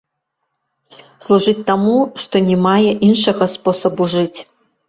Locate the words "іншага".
3.09-3.43